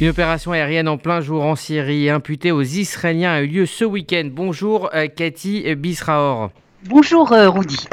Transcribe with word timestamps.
Une 0.00 0.10
opération 0.10 0.52
aérienne 0.52 0.86
en 0.86 0.96
plein 0.96 1.20
jour 1.20 1.42
en 1.42 1.56
Syrie 1.56 2.08
imputée 2.08 2.52
aux 2.52 2.62
Israéliens 2.62 3.32
a 3.32 3.40
eu 3.40 3.48
lieu 3.48 3.66
ce 3.66 3.84
week-end. 3.84 4.28
Bonjour 4.32 4.90
euh, 4.94 5.08
Cathy 5.08 5.74
Bisraor. 5.74 6.52
Bonjour 6.84 7.32
euh, 7.32 7.50
Rudy. 7.50 7.84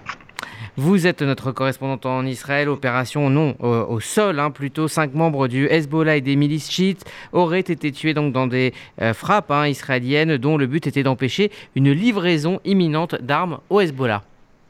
Vous 0.77 1.07
êtes 1.07 1.23
notre 1.23 1.51
correspondante 1.51 2.05
en 2.05 2.23
Israël. 2.27 2.69
Opération 2.69 3.31
non 3.31 3.55
au, 3.59 3.99
sol, 3.99 4.39
hein, 4.39 4.51
plutôt. 4.51 4.87
Cinq 4.87 5.15
membres 5.15 5.47
du 5.47 5.65
Hezbollah 5.65 6.17
et 6.17 6.21
des 6.21 6.35
milices 6.35 6.69
chiites 6.69 7.05
auraient 7.33 7.61
été 7.61 7.91
tués 7.91 8.13
donc 8.13 8.33
dans 8.33 8.45
des 8.45 8.75
euh, 9.01 9.15
frappes 9.15 9.49
hein, 9.49 9.65
israéliennes 9.65 10.37
dont 10.37 10.57
le 10.57 10.67
but 10.67 10.85
était 10.85 11.01
d'empêcher 11.01 11.49
une 11.75 11.91
livraison 11.91 12.59
imminente 12.65 13.15
d'armes 13.19 13.61
au 13.71 13.81
Hezbollah. 13.81 14.21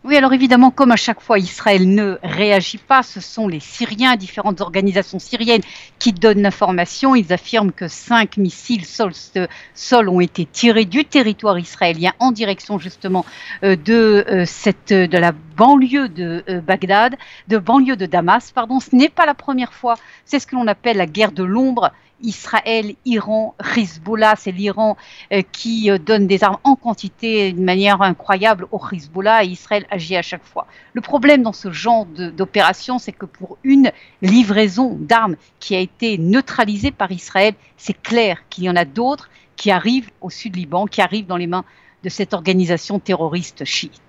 Oui, 0.07 0.15
alors 0.15 0.33
évidemment, 0.33 0.69
comme 0.69 0.91
à 0.91 0.97
chaque 0.97 1.19
fois, 1.19 1.39
Israël 1.39 1.91
ne 1.91 2.19
réagit 2.21 2.77
pas. 2.77 3.01
Ce 3.01 3.19
sont 3.19 3.47
les 3.47 3.59
Syriens, 3.59 4.15
différentes 4.17 4.61
organisations 4.61 5.17
syriennes 5.17 5.63
qui 5.97 6.13
donnent 6.13 6.43
l'information. 6.43 7.15
Ils 7.15 7.33
affirment 7.33 7.71
que 7.71 7.87
cinq 7.87 8.37
missiles 8.37 8.85
sol, 8.85 10.09
ont 10.09 10.19
été 10.19 10.45
tirés 10.45 10.85
du 10.85 11.05
territoire 11.05 11.57
israélien 11.57 12.13
en 12.19 12.31
direction 12.31 12.77
justement 12.77 13.25
euh, 13.63 13.75
de 13.75 14.23
euh, 14.29 14.43
cette 14.45 14.93
de 14.93 15.17
la 15.17 15.31
banlieue 15.31 16.07
de 16.07 16.43
euh, 16.49 16.61
Bagdad, 16.61 17.15
de 17.47 17.57
banlieue 17.57 17.95
de 17.95 18.05
Damas. 18.05 18.51
Pardon, 18.51 18.79
ce 18.79 18.95
n'est 18.95 19.09
pas 19.09 19.25
la 19.25 19.33
première 19.33 19.73
fois. 19.73 19.95
C'est 20.23 20.37
ce 20.37 20.45
que 20.45 20.55
l'on 20.55 20.67
appelle 20.67 20.97
la 20.97 21.07
guerre 21.07 21.31
de 21.31 21.43
l'ombre. 21.43 21.91
Israël, 22.21 22.95
Iran, 23.05 23.55
Hezbollah, 23.75 24.35
c'est 24.37 24.51
l'Iran 24.51 24.97
euh, 25.31 25.41
qui 25.51 25.91
euh, 25.91 25.97
donne 25.97 26.27
des 26.27 26.43
armes 26.43 26.57
en 26.63 26.75
quantité 26.75 27.51
d'une 27.51 27.63
manière 27.63 28.01
incroyable 28.01 28.67
au 28.71 28.79
Hezbollah 28.91 29.43
et 29.43 29.47
Israël 29.47 29.85
agit 29.95 30.15
à 30.15 30.21
chaque 30.21 30.43
fois. 30.43 30.67
Le 30.93 31.01
problème 31.01 31.41
dans 31.41 31.53
ce 31.53 31.71
genre 31.71 32.05
d'opération, 32.05 32.99
c'est 32.99 33.11
que 33.11 33.25
pour 33.25 33.57
une 33.63 33.91
livraison 34.21 34.97
d'armes 34.99 35.35
qui 35.59 35.75
a 35.75 35.79
été 35.79 36.17
neutralisée 36.17 36.91
par 36.91 37.11
Israël, 37.11 37.53
c'est 37.77 37.99
clair 38.01 38.43
qu'il 38.49 38.65
y 38.65 38.69
en 38.69 38.75
a 38.75 38.85
d'autres 38.85 39.29
qui 39.55 39.71
arrivent 39.71 40.11
au 40.21 40.29
sud 40.29 40.55
Liban, 40.55 40.85
qui 40.85 41.01
arrivent 41.01 41.27
dans 41.27 41.37
les 41.37 41.47
mains 41.47 41.65
de 42.03 42.09
cette 42.09 42.33
organisation 42.33 42.99
terroriste 42.99 43.65
chiite. 43.65 44.01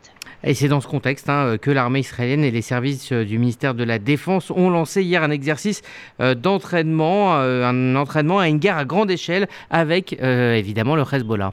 Et 0.44 0.54
c'est 0.54 0.68
dans 0.68 0.80
ce 0.80 0.86
contexte 0.86 1.28
hein, 1.28 1.56
que 1.60 1.70
l'armée 1.70 2.00
israélienne 2.00 2.44
et 2.44 2.50
les 2.50 2.62
services 2.62 3.10
euh, 3.12 3.24
du 3.24 3.38
ministère 3.38 3.74
de 3.74 3.84
la 3.84 3.98
Défense 3.98 4.50
ont 4.50 4.70
lancé 4.70 5.02
hier 5.02 5.22
un 5.22 5.30
exercice 5.30 5.82
euh, 6.20 6.34
d'entraînement, 6.34 7.36
euh, 7.36 7.64
un 7.64 7.96
entraînement 7.96 8.38
à 8.38 8.48
une 8.48 8.58
guerre 8.58 8.76
à 8.76 8.84
grande 8.84 9.10
échelle 9.10 9.48
avec 9.70 10.12
évidemment 10.20 10.94
le 10.94 11.02
Hezbollah. 11.10 11.52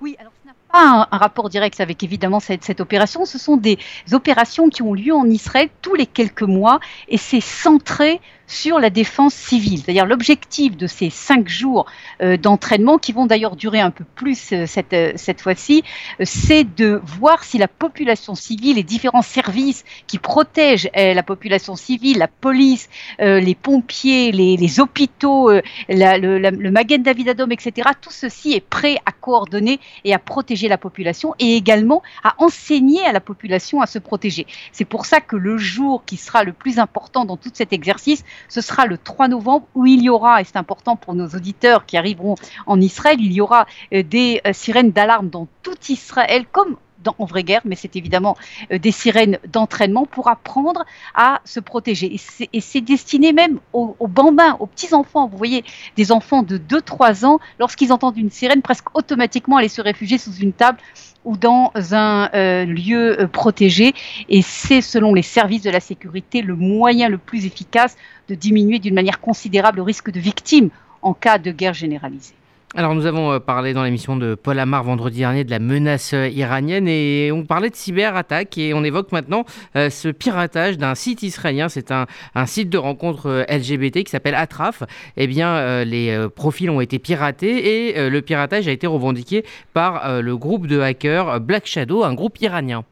Oui, 0.00 0.16
alors 0.20 0.33
pas 0.74 1.06
un, 1.12 1.16
rapport 1.16 1.48
direct 1.50 1.80
avec 1.80 2.02
évidemment 2.02 2.40
cette, 2.40 2.80
opération. 2.80 3.24
Ce 3.24 3.38
sont 3.38 3.56
des 3.56 3.78
opérations 4.10 4.68
qui 4.68 4.82
ont 4.82 4.92
lieu 4.92 5.14
en 5.14 5.26
Israël 5.26 5.68
tous 5.82 5.94
les 5.94 6.06
quelques 6.06 6.42
mois 6.42 6.80
et 7.08 7.16
c'est 7.16 7.40
centré 7.40 8.20
sur 8.46 8.78
la 8.78 8.90
défense 8.90 9.34
civile. 9.34 9.78
C'est-à-dire 9.78 10.06
l'objectif 10.06 10.76
de 10.76 10.86
ces 10.86 11.10
cinq 11.10 11.48
jours 11.48 11.86
euh, 12.22 12.36
d'entraînement, 12.36 12.98
qui 12.98 13.12
vont 13.12 13.26
d'ailleurs 13.26 13.56
durer 13.56 13.80
un 13.80 13.90
peu 13.90 14.04
plus 14.14 14.52
euh, 14.52 14.66
cette, 14.66 14.92
euh, 14.92 15.12
cette 15.16 15.40
fois-ci, 15.40 15.82
c'est 16.22 16.64
de 16.64 17.00
voir 17.04 17.44
si 17.44 17.58
la 17.58 17.68
population 17.68 18.34
civile, 18.34 18.76
les 18.76 18.82
différents 18.82 19.22
services 19.22 19.84
qui 20.06 20.18
protègent 20.18 20.90
la 20.94 21.22
population 21.22 21.76
civile, 21.76 22.18
la 22.18 22.28
police, 22.28 22.88
les 23.18 23.54
pompiers, 23.54 24.32
les, 24.32 24.80
hôpitaux, 24.80 25.50
le, 25.50 25.62
la, 25.88 26.18
le 26.18 26.70
Magen 26.70 27.02
David 27.02 27.30
Adom, 27.30 27.50
etc., 27.50 27.88
tout 28.00 28.10
ceci 28.10 28.52
est 28.52 28.60
prêt 28.60 28.96
à 29.06 29.12
coordonner 29.12 29.80
et 30.04 30.14
à 30.14 30.18
protéger 30.18 30.63
la 30.68 30.78
population 30.78 31.34
et 31.38 31.56
également 31.56 32.02
à 32.22 32.34
enseigner 32.38 33.04
à 33.04 33.12
la 33.12 33.20
population 33.20 33.80
à 33.80 33.86
se 33.86 33.98
protéger. 33.98 34.46
C'est 34.72 34.84
pour 34.84 35.06
ça 35.06 35.20
que 35.20 35.36
le 35.36 35.56
jour 35.56 36.04
qui 36.04 36.16
sera 36.16 36.44
le 36.44 36.52
plus 36.52 36.78
important 36.78 37.24
dans 37.24 37.36
tout 37.36 37.50
cet 37.52 37.72
exercice, 37.72 38.24
ce 38.48 38.60
sera 38.60 38.86
le 38.86 38.98
3 38.98 39.28
novembre 39.28 39.66
où 39.74 39.86
il 39.86 40.02
y 40.02 40.08
aura, 40.08 40.40
et 40.40 40.44
c'est 40.44 40.56
important 40.56 40.96
pour 40.96 41.14
nos 41.14 41.28
auditeurs 41.28 41.86
qui 41.86 41.96
arriveront 41.96 42.34
en 42.66 42.80
Israël, 42.80 43.18
il 43.20 43.32
y 43.32 43.40
aura 43.40 43.66
euh, 43.92 44.02
des 44.02 44.40
euh, 44.46 44.52
sirènes 44.52 44.92
d'alarme 44.92 45.28
dans 45.28 45.48
tout 45.62 45.76
Israël, 45.88 46.44
comme 46.50 46.76
en 47.18 47.24
vraie 47.24 47.44
guerre, 47.44 47.62
mais 47.64 47.76
c'est 47.76 47.96
évidemment 47.96 48.36
euh, 48.72 48.78
des 48.78 48.90
sirènes 48.90 49.38
d'entraînement 49.52 50.06
pour 50.06 50.28
apprendre 50.28 50.84
à 51.14 51.40
se 51.44 51.60
protéger. 51.60 52.16
Et 52.52 52.60
c'est 52.60 52.80
destiné 52.80 53.32
même 53.32 53.58
aux, 53.72 53.96
bambins, 54.08 54.56
aux 54.60 54.66
petits-enfants. 54.66 55.28
Vous 55.28 55.36
voyez, 55.36 55.64
des 55.96 56.12
enfants 56.12 56.42
de 56.42 56.58
2-3 56.58 57.24
ans, 57.24 57.38
lorsqu'ils 57.58 57.92
entendent 57.92 58.16
une 58.16 58.30
sirène, 58.30 58.62
presque 58.62 58.96
automatiquement 58.96 59.56
aller 59.56 59.68
se 59.68 59.82
réfugier 59.82 60.18
sous 60.18 60.34
une 60.34 60.52
table 60.52 60.78
ou 61.24 61.36
dans 61.36 61.72
un 61.92 62.30
euh, 62.34 62.64
lieu 62.64 63.20
euh, 63.20 63.26
protégé. 63.26 63.94
Et 64.28 64.42
c'est, 64.42 64.82
selon 64.82 65.14
les 65.14 65.22
services 65.22 65.62
de 65.62 65.70
la 65.70 65.80
sécurité, 65.80 66.42
le 66.42 66.54
moyen 66.54 67.08
le 67.08 67.18
plus 67.18 67.46
efficace 67.46 67.96
de 68.28 68.34
diminuer 68.34 68.78
d'une 68.78 68.94
manière 68.94 69.20
considérable 69.20 69.78
le 69.78 69.82
risque 69.82 70.10
de 70.10 70.20
victimes 70.20 70.70
en 71.02 71.14
cas 71.14 71.38
de 71.38 71.50
guerre 71.50 71.74
généralisée. 71.74 72.34
Alors 72.76 72.96
nous 72.96 73.06
avons 73.06 73.30
euh, 73.30 73.38
parlé 73.38 73.72
dans 73.72 73.84
l'émission 73.84 74.16
de 74.16 74.34
Paul 74.34 74.58
Amar 74.58 74.82
vendredi 74.82 75.20
dernier 75.20 75.44
de 75.44 75.50
la 75.50 75.60
menace 75.60 76.12
euh, 76.12 76.28
iranienne 76.28 76.88
et 76.88 77.30
on 77.30 77.44
parlait 77.44 77.70
de 77.70 77.76
cyberattaque 77.76 78.58
et 78.58 78.74
on 78.74 78.82
évoque 78.82 79.12
maintenant 79.12 79.44
euh, 79.76 79.90
ce 79.90 80.08
piratage 80.08 80.76
d'un 80.76 80.96
site 80.96 81.22
israélien. 81.22 81.68
C'est 81.68 81.92
un, 81.92 82.06
site 82.46 82.70
de 82.70 82.78
rencontre 82.78 83.46
LGBT 83.48 84.02
qui 84.02 84.10
s'appelle 84.10 84.34
Atraf. 84.34 84.82
Eh 85.16 85.28
bien 85.28 85.84
les 85.84 86.26
profils 86.34 86.68
ont 86.68 86.80
été 86.80 86.98
piratés 86.98 87.88
et 87.88 88.10
le 88.10 88.22
piratage 88.22 88.66
a 88.66 88.72
été 88.72 88.86
revendiqué 88.86 89.44
par 89.72 90.20
le 90.20 90.36
groupe 90.36 90.66
de 90.66 90.80
hackers 90.80 91.40
Black 91.40 91.66
Shadow, 91.66 92.02
un 92.04 92.14
groupe 92.14 92.40
iranien. 92.40 92.84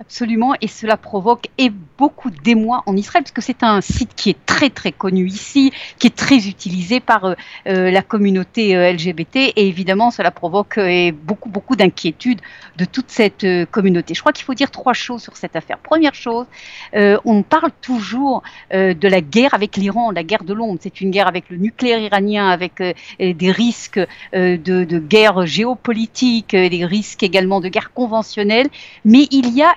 Absolument, 0.00 0.54
et 0.60 0.68
cela 0.68 0.96
provoque 0.96 1.48
et 1.58 1.70
beaucoup 1.70 2.30
d'émoi 2.30 2.82
en 2.86 2.96
Israël, 2.96 3.22
parce 3.22 3.32
que 3.32 3.42
c'est 3.42 3.62
un 3.62 3.80
site 3.80 4.14
qui 4.16 4.30
est 4.30 4.46
très 4.46 4.70
très 4.70 4.90
connu 4.90 5.26
ici, 5.26 5.70
qui 5.98 6.06
est 6.06 6.16
très 6.16 6.48
utilisé 6.48 6.98
par 6.98 7.24
euh, 7.24 7.34
euh, 7.66 7.90
la 7.90 8.02
communauté 8.02 8.74
euh, 8.74 8.92
LGBT, 8.92 9.36
et 9.36 9.68
évidemment 9.68 10.10
cela 10.10 10.30
provoque 10.30 10.80
beaucoup 11.24 11.50
beaucoup 11.50 11.76
d'inquiétude 11.76 12.40
de 12.78 12.84
toute 12.84 13.10
cette 13.10 13.46
communauté. 13.70 14.14
Je 14.14 14.20
crois 14.20 14.32
qu'il 14.32 14.44
faut 14.44 14.54
dire 14.54 14.70
trois 14.70 14.94
choses 14.94 15.22
sur 15.22 15.36
cette 15.36 15.56
affaire. 15.56 15.78
Première 15.78 16.14
chose, 16.14 16.46
on 16.94 17.42
parle 17.42 17.70
toujours 17.82 18.42
de 18.72 19.08
la 19.08 19.20
guerre 19.20 19.52
avec 19.52 19.76
l'Iran, 19.76 20.10
la 20.10 20.22
guerre 20.22 20.44
de 20.44 20.54
l'ombre. 20.54 20.78
C'est 20.82 21.00
une 21.00 21.10
guerre 21.10 21.28
avec 21.28 21.50
le 21.50 21.58
nucléaire 21.58 22.00
iranien, 22.00 22.48
avec 22.48 22.82
des 23.20 23.52
risques 23.52 24.00
de, 24.32 24.56
de 24.56 24.98
guerre 24.98 25.44
géopolitique, 25.44 26.56
des 26.56 26.86
risques 26.86 27.22
également 27.22 27.60
de 27.60 27.68
guerre 27.68 27.92
conventionnelle, 27.92 28.68
mais 29.04 29.28
il 29.30 29.54
y 29.54 29.62
a 29.62 29.74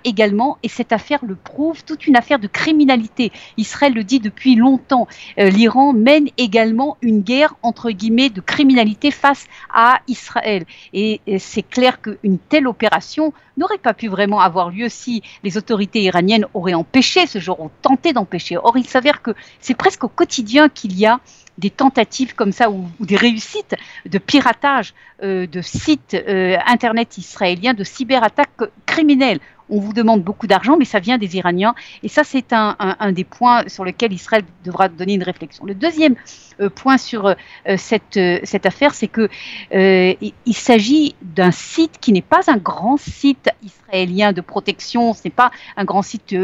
et 0.63 0.69
cette 0.69 0.91
affaire 0.91 1.19
le 1.25 1.35
prouve, 1.35 1.83
toute 1.83 2.07
une 2.07 2.15
affaire 2.15 2.39
de 2.39 2.47
criminalité. 2.47 3.31
Israël 3.57 3.93
le 3.93 4.03
dit 4.03 4.19
depuis 4.19 4.55
longtemps. 4.55 5.07
Euh, 5.39 5.49
L'Iran 5.49 5.93
mène 5.93 6.29
également 6.37 6.97
une 7.01 7.21
guerre, 7.21 7.55
entre 7.61 7.91
guillemets, 7.91 8.29
de 8.29 8.41
criminalité 8.41 9.11
face 9.11 9.45
à 9.73 9.99
Israël. 10.07 10.65
Et, 10.93 11.21
c'est 11.39 11.63
clair 11.63 12.01
qu'une 12.01 12.37
telle 12.37 12.67
opération 12.67 13.33
n'aurait 13.57 13.77
pas 13.77 13.93
pu 13.93 14.07
vraiment 14.07 14.39
avoir 14.39 14.69
lieu 14.69 14.89
si 14.89 15.21
les 15.43 15.57
autorités 15.57 16.01
iraniennes 16.01 16.45
auraient 16.53 16.73
empêché 16.73 17.27
ce 17.27 17.39
genre, 17.39 17.59
ou 17.59 17.69
tenté 17.81 18.13
d'empêcher. 18.13 18.57
Or, 18.57 18.77
il 18.77 18.85
s'avère 18.85 19.21
que 19.21 19.31
c'est 19.59 19.75
presque 19.75 20.03
au 20.03 20.09
quotidien 20.09 20.69
qu'il 20.69 20.97
y 20.97 21.05
a 21.05 21.19
des 21.57 21.69
tentatives 21.69 22.35
comme 22.35 22.51
ça 22.51 22.69
ou, 22.69 22.89
des 22.99 23.15
réussites 23.15 23.75
de 24.05 24.17
piratage 24.17 24.93
euh, 25.23 25.47
de 25.47 25.61
sites 25.61 26.13
euh, 26.13 26.57
internet 26.65 27.17
israéliens, 27.17 27.73
de 27.73 27.83
cyberattaques 27.83 28.49
criminelles 28.85 29.39
on 29.69 29.79
vous 29.79 29.93
demande 29.93 30.23
beaucoup 30.23 30.47
d'argent, 30.47 30.77
mais 30.77 30.85
ça 30.85 30.99
vient 30.99 31.17
des 31.17 31.37
Iraniens. 31.37 31.75
Et 32.03 32.07
ça, 32.07 32.23
c'est 32.23 32.53
un, 32.53 32.75
des 33.11 33.23
points 33.23 33.67
sur 33.67 33.83
lesquels 33.83 34.13
Israël 34.13 34.43
devra 34.63 34.89
donner 34.89 35.13
une 35.13 35.23
réflexion. 35.23 35.65
Le 35.65 35.75
deuxième 35.75 36.15
euh, 36.61 36.69
point 36.69 36.97
sur 36.97 37.25
euh, 37.25 37.35
cette, 37.77 38.17
euh, 38.17 38.39
cette 38.43 38.65
affaire, 38.65 38.93
c'est 38.93 39.07
que 39.07 39.29
il, 39.71 40.53
s'agit 40.53 41.15
d'un 41.21 41.51
site 41.51 41.99
qui 41.99 42.11
n'est 42.11 42.21
pas 42.21 42.41
un 42.47 42.57
grand 42.57 42.97
site 42.97 43.49
israélien 43.63 44.31
de 44.31 44.41
protection, 44.41 45.13
ce 45.13 45.21
n'est 45.25 45.31
pas 45.31 45.51
un 45.77 45.83
grand 45.83 46.01
site 46.01 46.35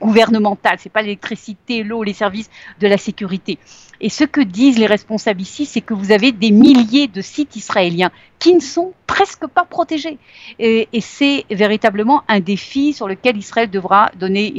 gouvernemental, 0.00 0.76
c'est 0.78 0.90
pas 0.90 1.02
l'électricité, 1.02 1.82
l'eau, 1.82 2.02
les 2.02 2.12
services 2.12 2.50
de 2.80 2.88
la 2.88 2.98
sécurité. 2.98 3.58
Et 4.00 4.08
ce 4.08 4.24
que 4.24 4.40
disent 4.40 4.78
les 4.78 4.86
responsables 4.86 5.40
ici, 5.40 5.64
c'est 5.64 5.80
que 5.80 5.94
vous 5.94 6.12
avez 6.12 6.32
des 6.32 6.50
milliers 6.50 7.08
de 7.08 7.20
sites 7.22 7.56
israéliens 7.56 8.10
qui 8.38 8.54
ne 8.54 8.60
sont 8.60 8.92
presque 9.06 9.46
pas 9.46 9.64
protégés. 9.64 10.18
Et, 10.58 10.88
et 10.92 11.00
c'est 11.00 11.46
véritablement 11.50 12.22
un 12.28 12.40
défi 12.46 12.94
sur 12.94 13.08
lequel 13.08 13.36
Israël 13.36 13.68
devra 13.68 14.10
donner 14.18 14.52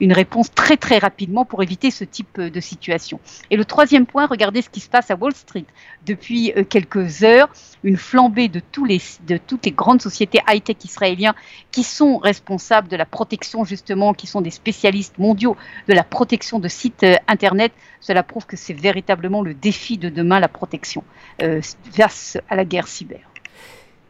une, 0.00 0.12
réponse 0.12 0.52
très 0.52 0.76
très 0.76 0.98
rapidement 0.98 1.44
pour 1.44 1.62
éviter 1.62 1.90
ce 1.90 2.04
type 2.04 2.40
de 2.40 2.60
situation. 2.60 3.20
Et 3.50 3.56
le 3.56 3.64
troisième 3.64 4.04
point, 4.04 4.26
regardez 4.26 4.60
ce 4.60 4.68
qui 4.68 4.80
se 4.80 4.90
passe 4.90 5.10
à 5.10 5.14
Wall 5.14 5.34
Street. 5.34 5.64
Depuis 6.04 6.52
euh, 6.56 6.64
quelques 6.64 7.22
heures, 7.22 7.48
une 7.84 7.96
flambée 7.96 8.48
de, 8.48 8.60
toutes 8.60 9.64
les 9.64 9.72
grandes 9.72 10.02
sociétés 10.02 10.40
high-tech 10.48 10.76
israéliens 10.84 11.34
qui 11.70 11.84
sont 11.84 12.18
responsables 12.18 12.88
de 12.88 12.96
la 12.96 13.06
protection 13.06 13.64
justement, 13.64 14.12
qui 14.12 14.26
sont 14.26 14.40
des 14.40 14.50
spécialistes 14.50 15.18
mondiaux 15.18 15.56
de 15.88 15.94
la 15.94 16.04
protection 16.04 16.58
de 16.58 16.68
sites 16.68 17.04
euh, 17.04 17.14
Internet. 17.28 17.72
Cela 18.00 18.22
prouve 18.22 18.46
que 18.46 18.56
c'est 18.56 18.74
véritablement 18.74 19.42
le 19.42 19.54
défi 19.54 19.96
de 19.96 20.08
demain, 20.08 20.40
la 20.40 20.48
protection 20.48 21.04
euh, 21.42 21.60
face 21.92 22.36
à 22.48 22.56
la 22.56 22.64
guerre 22.64 22.88
cyber. 22.88 23.29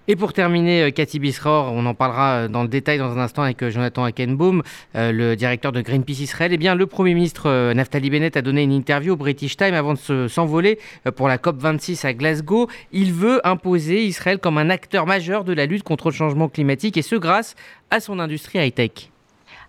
Et 0.08 0.16
pour 0.16 0.32
terminer, 0.32 0.82
euh, 0.82 0.90
Cathy 0.90 1.18
Bisraor, 1.18 1.72
on 1.72 1.84
en 1.86 1.94
parlera 1.94 2.32
euh, 2.32 2.48
dans 2.48 2.62
le 2.62 2.68
détail 2.68 2.98
dans 2.98 3.16
un 3.16 3.20
instant 3.20 3.42
avec 3.42 3.62
euh, 3.62 3.70
Jonathan 3.70 4.04
Hackenbaum, 4.04 4.62
le 4.94 5.34
directeur 5.34 5.72
de 5.72 5.80
Greenpeace 5.82 6.20
Israël. 6.20 6.52
Eh 6.52 6.56
bien, 6.56 6.74
le 6.74 6.86
Premier 6.86 7.14
ministre 7.14 7.72
Naftali 7.72 8.10
Bennett 8.10 8.36
a 8.36 8.42
donné 8.42 8.62
une 8.62 8.72
interview 8.72 9.12
au 9.12 9.16
British 9.16 9.56
Time 9.56 9.74
avant 9.74 9.94
de 9.94 10.28
s'envoler 10.28 10.78
pour 11.16 11.28
la 11.28 11.38
COP26 11.38 12.06
à 12.06 12.12
Glasgow. 12.14 12.68
Il 12.92 13.12
veut 13.12 13.46
imposer 13.46 14.04
Israël 14.04 14.38
comme 14.38 14.58
un 14.58 14.70
acteur 14.70 15.06
majeur 15.06 15.44
de 15.44 15.52
la 15.52 15.66
lutte 15.66 15.84
contre 15.84 16.08
le 16.08 16.14
changement 16.14 16.48
climatique 16.48 16.96
et 16.96 17.02
ce 17.02 17.16
grâce 17.16 17.54
à 17.90 18.00
son 18.00 18.18
industrie 18.18 18.58
high-tech. 18.58 19.09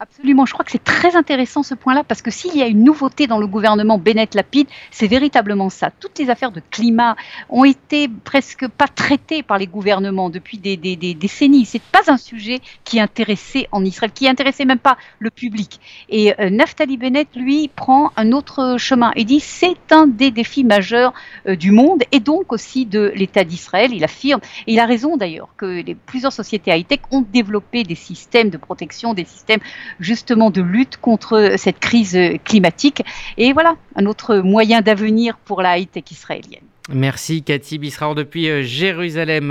Absolument, 0.03 0.47
je 0.47 0.53
crois 0.53 0.65
que 0.65 0.71
c'est 0.71 0.83
très 0.83 1.15
intéressant 1.15 1.61
ce 1.61 1.75
point-là 1.75 2.03
parce 2.03 2.23
que 2.23 2.31
s'il 2.31 2.57
y 2.57 2.63
a 2.63 2.65
une 2.65 2.83
nouveauté 2.83 3.27
dans 3.27 3.37
le 3.37 3.45
gouvernement 3.45 3.99
Bennett-Lapide, 3.99 4.65
c'est 4.89 5.05
véritablement 5.05 5.69
ça. 5.69 5.91
Toutes 5.91 6.17
les 6.17 6.31
affaires 6.31 6.51
de 6.51 6.59
climat 6.71 7.15
ont 7.49 7.65
été 7.65 8.07
presque 8.07 8.67
pas 8.67 8.87
traitées 8.87 9.43
par 9.43 9.59
les 9.59 9.67
gouvernements 9.67 10.31
depuis 10.31 10.57
des, 10.57 10.75
des, 10.75 10.95
des 10.95 11.13
décennies. 11.13 11.65
C'est 11.65 11.83
pas 11.83 12.01
un 12.07 12.17
sujet 12.17 12.61
qui 12.83 12.99
intéressait 12.99 13.67
en 13.71 13.85
Israël, 13.85 14.11
qui 14.11 14.27
intéressait 14.27 14.65
même 14.65 14.79
pas 14.79 14.97
le 15.19 15.29
public. 15.29 15.79
Et 16.09 16.33
euh, 16.41 16.49
Naftali 16.49 16.97
Bennett, 16.97 17.27
lui, 17.35 17.67
prend 17.67 18.11
un 18.15 18.31
autre 18.31 18.77
chemin 18.79 19.11
et 19.15 19.23
dit 19.23 19.39
c'est 19.39 19.91
un 19.91 20.07
des 20.07 20.31
défis 20.31 20.63
majeurs 20.63 21.13
euh, 21.45 21.55
du 21.55 21.69
monde 21.69 22.01
et 22.11 22.21
donc 22.21 22.51
aussi 22.53 22.87
de 22.87 23.11
l'État 23.13 23.43
d'Israël. 23.43 23.91
Il 23.93 24.03
affirme, 24.03 24.41
et 24.65 24.73
il 24.73 24.79
a 24.79 24.87
raison 24.87 25.15
d'ailleurs, 25.15 25.49
que 25.57 25.83
plusieurs 26.07 26.33
sociétés 26.33 26.71
high-tech 26.71 27.01
ont 27.11 27.21
développé 27.21 27.83
des 27.83 27.93
systèmes 27.93 28.49
de 28.49 28.57
protection, 28.57 29.13
des 29.13 29.25
systèmes 29.25 29.59
justement 29.99 30.49
de 30.49 30.61
lutte 30.61 30.97
contre 30.97 31.53
cette 31.57 31.79
crise 31.79 32.17
climatique. 32.43 33.03
Et 33.37 33.53
voilà, 33.53 33.75
un 33.95 34.05
autre 34.05 34.37
moyen 34.37 34.81
d'avenir 34.81 35.37
pour 35.37 35.61
la 35.61 35.77
high-tech 35.77 36.11
israélienne. 36.11 36.61
Merci 36.93 37.43
Cathy 37.43 37.77
Bisraor 37.77 38.15
depuis 38.15 38.49
euh, 38.49 38.63
Jérusalem. 38.63 39.49